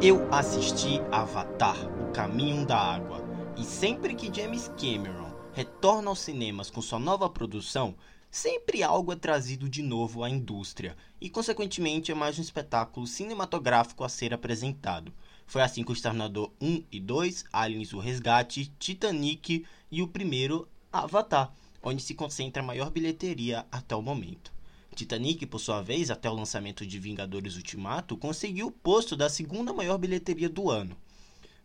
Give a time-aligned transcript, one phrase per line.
[0.00, 3.20] Eu assisti Avatar, O Caminho da Água,
[3.56, 7.96] e sempre que James Cameron retorna aos cinemas com sua nova produção,
[8.30, 14.04] sempre algo é trazido de novo à indústria, e consequentemente é mais um espetáculo cinematográfico
[14.04, 15.12] a ser apresentado.
[15.44, 20.68] Foi assim com o Exterminador 1 e 2, Aliens o Resgate, Titanic e o primeiro
[20.92, 21.52] Avatar,
[21.82, 24.57] onde se concentra a maior bilheteria até o momento.
[24.98, 29.72] Titanic, por sua vez, até o lançamento de Vingadores Ultimato, conseguiu o posto da segunda
[29.72, 30.96] maior bilheteria do ano,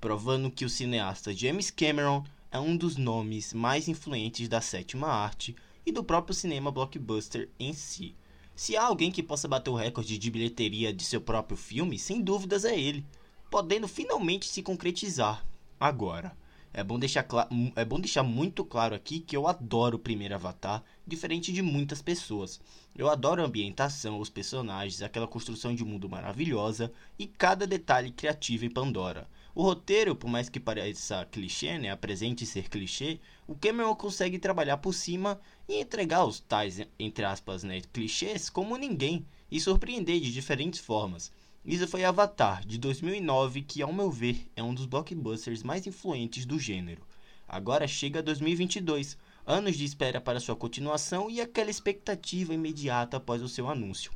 [0.00, 5.54] provando que o cineasta James Cameron é um dos nomes mais influentes da sétima arte
[5.86, 8.16] e do próprio cinema blockbuster em si.
[8.56, 12.20] Se há alguém que possa bater o recorde de bilheteria de seu próprio filme, sem
[12.20, 13.06] dúvidas é ele,
[13.48, 15.46] podendo finalmente se concretizar
[15.78, 16.36] agora.
[16.72, 17.26] É bom, deixar
[17.74, 22.00] é bom deixar muito claro aqui que eu adoro o primeiro Avatar, diferente de muitas
[22.00, 22.60] pessoas.
[22.94, 28.64] Eu adoro a ambientação, os personagens, aquela construção de mundo maravilhosa e cada detalhe criativo
[28.64, 29.28] em Pandora.
[29.52, 33.18] O roteiro, por mais que pareça clichê, né, apresente ser clichê,
[33.48, 38.76] o Cameron consegue trabalhar por cima e entregar os tais, entre aspas, né, clichês como
[38.76, 41.32] ninguém e surpreender de diferentes formas.
[41.64, 46.46] Isso foi Avatar, de 2009, que, ao meu ver, é um dos blockbusters mais influentes
[46.46, 47.02] do gênero.
[47.46, 53.48] Agora chega 2022, anos de espera para sua continuação e aquela expectativa imediata após o
[53.48, 54.10] seu anúncio.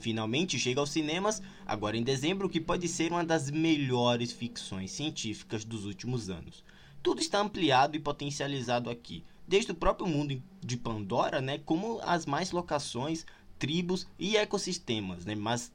[0.00, 5.64] Finalmente chega aos cinemas, agora em dezembro, que pode ser uma das melhores ficções científicas
[5.64, 6.64] dos últimos anos.
[7.04, 12.26] Tudo está ampliado e potencializado aqui, desde o próprio mundo de Pandora, né, como as
[12.26, 13.24] mais locações,
[13.58, 15.72] tribos e ecossistemas, né, mas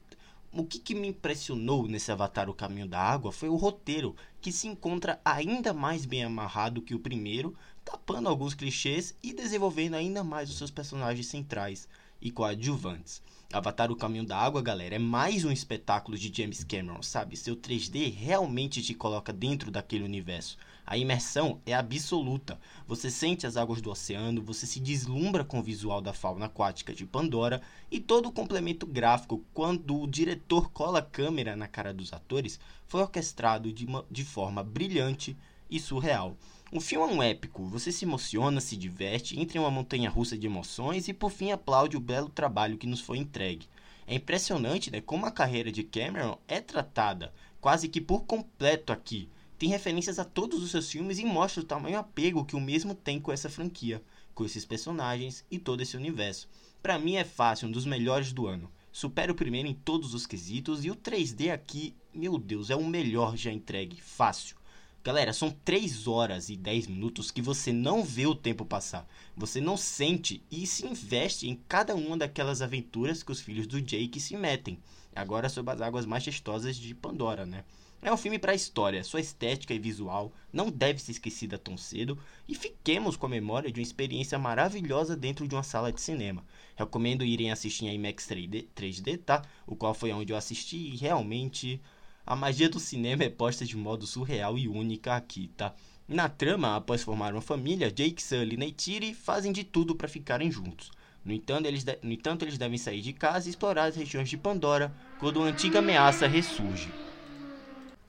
[0.55, 4.51] o que, que, me impressionou nesse Avatar O Caminho da Água foi o roteiro, que
[4.51, 10.23] se encontra ainda mais bem amarrado que o primeiro, tapando alguns clichês e desenvolvendo ainda
[10.23, 11.87] mais os seus personagens centrais
[12.21, 13.21] e coadjuvantes.
[13.51, 17.35] Avatar O Caminho da Água, galera, é mais um espetáculo de James Cameron, sabe?
[17.35, 20.57] Seu 3D realmente te coloca dentro daquele universo.
[20.85, 22.59] A imersão é absoluta.
[22.87, 26.93] Você sente as águas do oceano, você se deslumbra com o visual da fauna aquática
[26.93, 31.93] de Pandora e todo o complemento gráfico quando o diretor cola a câmera na cara
[31.93, 35.37] dos atores foi orquestrado de, uma, de forma brilhante
[35.69, 36.35] e surreal.
[36.71, 40.37] O filme é um épico, você se emociona, se diverte, entra em uma montanha russa
[40.37, 43.67] de emoções e por fim aplaude o belo trabalho que nos foi entregue.
[44.05, 47.31] É impressionante né, como a carreira de Cameron é tratada
[47.63, 51.65] quase que por completo aqui tem referências a todos os seus filmes e mostra o
[51.65, 54.03] tamanho apego que o mesmo tem com essa franquia,
[54.33, 56.49] com esses personagens e todo esse universo.
[56.81, 58.69] Para mim é fácil, um dos melhores do ano.
[58.91, 62.85] Supera o primeiro em todos os quesitos e o 3D aqui, meu Deus, é o
[62.85, 64.57] melhor já entregue, fácil.
[65.03, 69.05] Galera, são 3 horas e 10 minutos que você não vê o tempo passar.
[69.35, 73.81] Você não sente e se investe em cada uma daquelas aventuras que os filhos do
[73.81, 74.79] Jake se metem.
[75.13, 77.65] Agora sob as águas majestosas de Pandora, né?
[78.05, 81.77] É um filme para a história, sua estética e visual não deve ser esquecida tão
[81.77, 82.19] cedo
[82.49, 86.43] e fiquemos com a memória de uma experiência maravilhosa dentro de uma sala de cinema.
[86.75, 89.41] Recomendo irem assistir em IMAX 3D, 3D, tá?
[89.65, 91.79] O qual foi onde eu assisti e realmente
[92.25, 95.73] a magia do cinema é posta de modo surreal e única aqui, tá?
[96.05, 100.51] Na trama, após formar uma família, Jake, Sully e Neytiri fazem de tudo para ficarem
[100.51, 100.91] juntos.
[101.23, 104.35] No entanto, eles no entanto, eles devem sair de casa e explorar as regiões de
[104.35, 106.91] Pandora quando uma antiga ameaça ressurge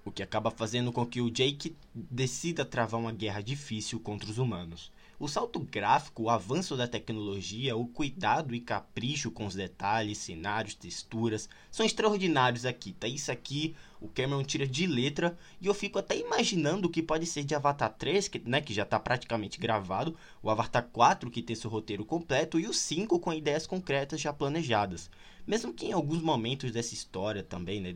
[0.05, 4.39] o que acaba fazendo com que o Jake decida travar uma guerra difícil contra os
[4.39, 4.93] humanos.
[5.19, 10.75] O salto gráfico, o avanço da tecnologia, o cuidado e capricho com os detalhes, cenários,
[10.75, 13.07] texturas, são extraordinários aqui, tá?
[13.07, 17.25] Isso aqui o Cameron tira de letra e eu fico até imaginando o que pode
[17.27, 21.41] ser de Avatar 3, que, né, que já está praticamente gravado, o Avatar 4 que
[21.41, 25.09] tem seu roteiro completo e o 5 com ideias concretas já planejadas.
[25.47, 27.93] Mesmo que em alguns momentos dessa história também, né,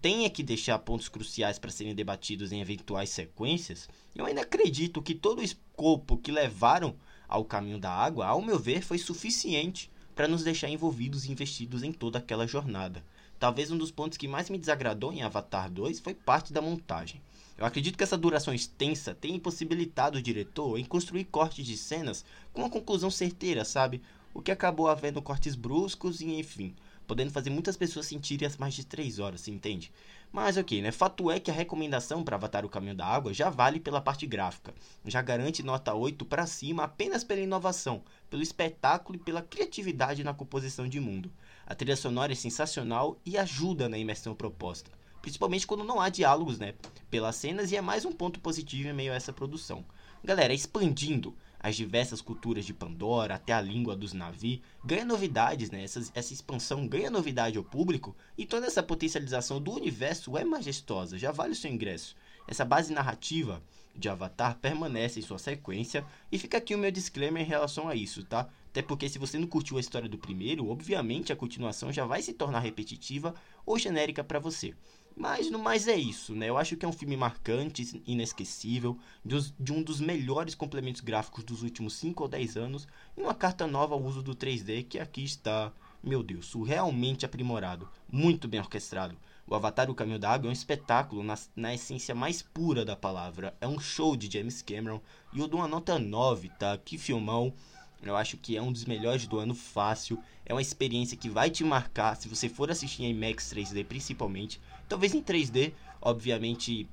[0.00, 5.14] tenha que deixar pontos cruciais para serem debatidos em eventuais sequências, eu ainda acredito que
[5.14, 6.94] todo o escopo que levaram
[7.28, 11.82] ao caminho da água, ao meu ver, foi suficiente para nos deixar envolvidos e investidos
[11.82, 13.04] em toda aquela jornada.
[13.38, 17.20] Talvez um dos pontos que mais me desagradou em Avatar 2 foi parte da montagem.
[17.58, 22.24] Eu acredito que essa duração extensa tenha impossibilitado o diretor em construir cortes de cenas
[22.52, 24.02] com uma conclusão certeira, sabe?
[24.36, 28.74] O que acabou havendo cortes bruscos e enfim podendo fazer muitas pessoas sentirem as mais
[28.74, 29.92] de 3 horas, se entende?
[30.32, 30.90] Mas ok, né?
[30.90, 34.26] Fato é que a recomendação para Avatar o Caminho da Água já vale pela parte
[34.26, 34.74] gráfica.
[35.06, 40.34] Já garante nota 8 para cima apenas pela inovação, pelo espetáculo e pela criatividade na
[40.34, 41.32] composição de mundo.
[41.64, 44.90] A trilha sonora é sensacional e ajuda na imersão proposta.
[45.22, 46.74] Principalmente quando não há diálogos, né?
[47.08, 49.84] Pelas cenas e é mais um ponto positivo em meio a essa produção.
[50.22, 51.34] Galera, expandindo,
[51.66, 55.82] as diversas culturas de Pandora, até a língua dos Navi, ganha novidades, né?
[55.82, 61.18] Essa, essa expansão ganha novidade ao público e toda essa potencialização do universo é majestosa,
[61.18, 62.14] já vale o seu ingresso.
[62.46, 63.60] Essa base narrativa
[63.96, 67.96] de Avatar permanece em sua sequência e fica aqui o meu disclaimer em relação a
[67.96, 68.48] isso, tá?
[68.70, 72.22] Até porque se você não curtiu a história do primeiro, obviamente a continuação já vai
[72.22, 73.34] se tornar repetitiva
[73.64, 74.72] ou genérica para você.
[75.18, 76.50] Mas no mais é isso, né?
[76.50, 81.62] Eu acho que é um filme marcante, inesquecível, de um dos melhores complementos gráficos dos
[81.62, 82.86] últimos 5 ou 10 anos,
[83.16, 85.72] e uma carta nova ao uso do 3D que aqui está,
[86.04, 89.16] meu Deus, surrealmente aprimorado, muito bem orquestrado.
[89.46, 92.96] O Avatar o Caminho da Água é um espetáculo na, na essência mais pura da
[92.96, 93.56] palavra.
[93.60, 95.00] É um show de James Cameron
[95.32, 96.76] e eu dou uma nota 9, tá?
[96.76, 97.54] Que filmão.
[98.02, 100.22] Eu acho que é um dos melhores do ano fácil.
[100.44, 104.60] É uma experiência que vai te marcar se você for assistir em IMAX 3D principalmente.
[104.88, 106.88] Talvez em 3D, obviamente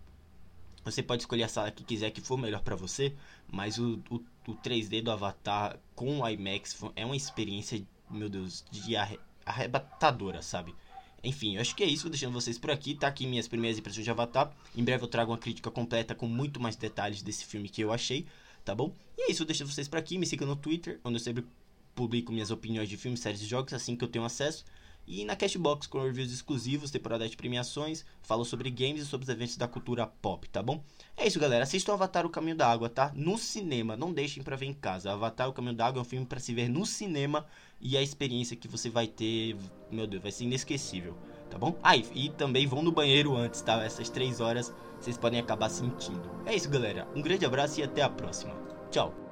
[0.83, 3.13] você pode escolher a sala que quiser que for melhor para você,
[3.50, 4.15] mas o, o,
[4.47, 10.41] o, 3D do Avatar com o IMAX é uma experiência, meu Deus, de arre, arrebatadora,
[10.41, 10.75] sabe?
[11.23, 14.03] Enfim, eu acho que é isso, deixando vocês por aqui, tá aqui minhas primeiras impressões
[14.03, 14.51] de Avatar.
[14.75, 17.94] Em breve eu trago uma crítica completa com muito mais detalhes desse filme que eu
[17.94, 18.25] achei
[18.63, 18.94] tá bom?
[19.18, 21.45] E é isso, eu deixo vocês por aqui, me sigam no Twitter, onde eu sempre
[21.94, 24.65] publico minhas opiniões de filmes, séries e jogos, assim que eu tenho acesso.
[25.06, 29.30] E na Cashbox com reviews exclusivos, temporada de premiações, falo sobre games e sobre os
[29.30, 30.81] eventos da cultura pop, tá bom?
[31.18, 31.63] É isso, galera.
[31.63, 33.12] Assistam Avatar O Caminho da Água, tá?
[33.13, 35.12] No cinema, não deixem para ver em casa.
[35.12, 37.45] Avatar O Caminho da Água é um filme para se ver no cinema
[37.81, 39.57] e a experiência que você vai ter,
[39.92, 41.18] meu Deus, vai ser inesquecível,
[41.53, 41.77] tá bom?
[41.83, 43.83] Ah, e, e também vão no banheiro antes, tá?
[43.83, 46.29] Essas três horas vocês podem acabar sentindo.
[46.45, 47.07] É isso, galera.
[47.15, 48.55] Um grande abraço e até a próxima.
[48.89, 49.23] Tchau.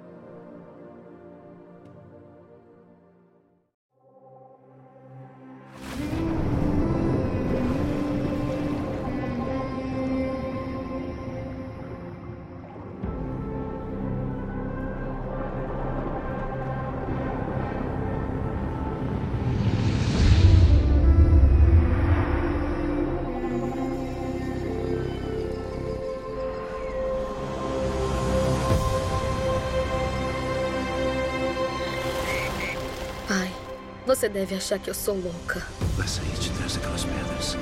[34.12, 35.66] Você deve achar que eu sou louca.
[36.04, 37.58] Essa aí te traz aquelas pedras.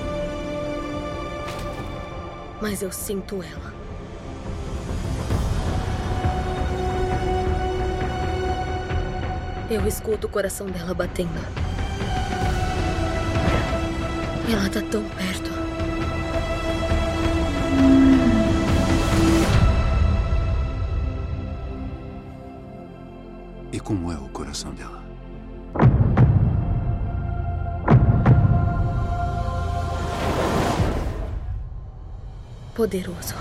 [2.59, 3.71] Mas eu sinto ela.
[9.69, 11.39] Eu escuto o coração dela batendo.
[14.51, 15.51] Ela tá tão perto.
[23.71, 25.08] E como é o coração dela?
[32.79, 33.35] Poderoso.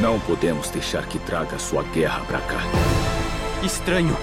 [0.00, 2.60] Não podemos deixar que traga sua guerra pra cá.
[3.62, 4.16] Estranho.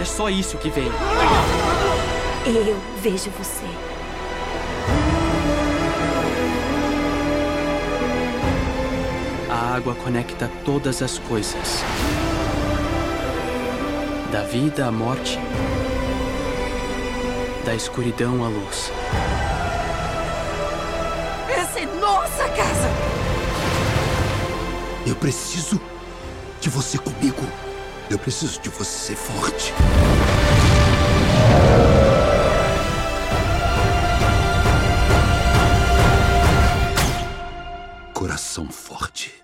[0.00, 0.92] É só isso que veio.
[2.46, 3.91] Eu vejo você.
[9.50, 11.82] A água conecta todas as coisas.
[14.30, 15.38] Da vida à morte.
[17.64, 18.90] Da escuridão à luz.
[21.48, 22.88] Essa é nossa casa!
[25.06, 25.80] Eu preciso
[26.60, 27.42] de você comigo.
[28.08, 29.72] Eu preciso de você forte.
[38.62, 39.41] Coração forte.